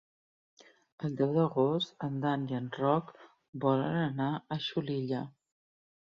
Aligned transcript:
El 1.07 1.17
deu 1.17 1.33
d'agost 1.33 2.05
en 2.07 2.15
Dan 2.23 2.45
i 2.53 2.57
en 2.59 2.69
Roc 2.77 3.11
volen 3.65 3.97
anar 4.05 4.31
a 4.33 4.57
Xulilla. 4.69 5.21